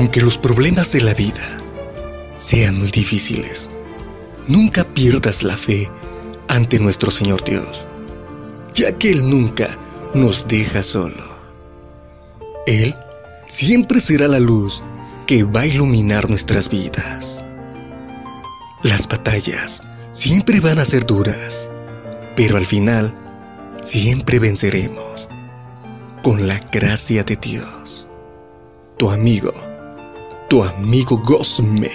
Aunque 0.00 0.22
los 0.22 0.38
problemas 0.38 0.92
de 0.92 1.02
la 1.02 1.12
vida 1.12 1.60
sean 2.34 2.78
muy 2.78 2.90
difíciles, 2.90 3.68
nunca 4.46 4.82
pierdas 4.82 5.42
la 5.42 5.58
fe 5.58 5.90
ante 6.48 6.78
nuestro 6.78 7.10
Señor 7.10 7.44
Dios, 7.44 7.86
ya 8.72 8.92
que 8.92 9.10
Él 9.10 9.28
nunca 9.28 9.68
nos 10.14 10.48
deja 10.48 10.82
solo. 10.82 11.22
Él 12.66 12.94
siempre 13.46 14.00
será 14.00 14.26
la 14.26 14.40
luz 14.40 14.82
que 15.26 15.44
va 15.44 15.60
a 15.60 15.66
iluminar 15.66 16.30
nuestras 16.30 16.70
vidas. 16.70 17.44
Las 18.82 19.06
batallas 19.06 19.82
siempre 20.12 20.60
van 20.60 20.78
a 20.78 20.86
ser 20.86 21.04
duras, 21.04 21.70
pero 22.36 22.56
al 22.56 22.64
final 22.64 23.14
siempre 23.84 24.38
venceremos 24.38 25.28
con 26.22 26.48
la 26.48 26.58
gracia 26.72 27.22
de 27.22 27.36
Dios. 27.36 28.08
Tu 28.96 29.10
amigo, 29.10 29.52
tu 30.50 30.64
amigo 30.64 31.16
Gosme. 31.16 31.92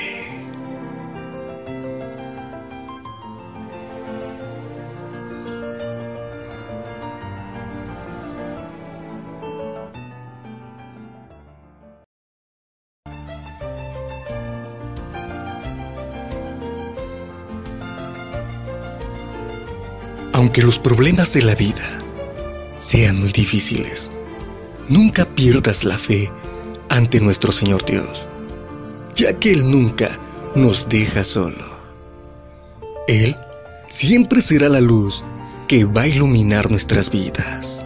Aunque 20.31 20.61
los 20.61 20.79
problemas 20.79 21.33
de 21.33 21.41
la 21.41 21.55
vida 21.55 21.83
sean 22.77 23.19
muy 23.19 23.33
difíciles, 23.33 24.11
nunca 24.87 25.25
pierdas 25.25 25.83
la 25.83 25.97
fe 25.97 26.31
ante 26.87 27.19
nuestro 27.19 27.51
Señor 27.51 27.83
Dios, 27.83 28.29
ya 29.15 29.33
que 29.33 29.53
Él 29.53 29.69
nunca 29.69 30.19
nos 30.55 30.87
deja 30.87 31.23
solo. 31.23 31.65
Él 33.07 33.35
siempre 33.87 34.41
será 34.41 34.69
la 34.69 34.81
luz 34.81 35.23
que 35.67 35.85
va 35.85 36.03
a 36.03 36.07
iluminar 36.07 36.69
nuestras 36.69 37.09
vidas. 37.09 37.85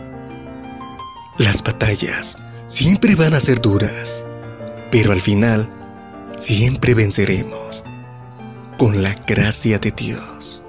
Las 1.38 1.63
batallas 1.63 2.38
siempre 2.66 3.16
van 3.16 3.33
a 3.33 3.39
ser 3.39 3.61
duras, 3.61 4.25
pero 4.91 5.11
al 5.13 5.22
final 5.22 5.69
siempre 6.38 6.94
venceremos 6.94 7.83
con 8.77 9.02
la 9.02 9.13
gracia 9.25 9.80
de 9.80 9.91
Dios. 9.91 10.61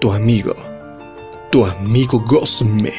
Tu 0.00 0.12
amigo 0.12 0.54
tu 1.50 1.64
amigo 1.64 2.20
Gosme. 2.20 2.92